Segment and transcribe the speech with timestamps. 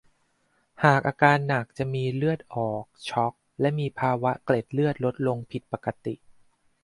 [0.83, 6.15] หากอาการหนักจะมีเลือดออก ช็อก และมีภาวะเกล็ดเลือดลดลงผิดปกติ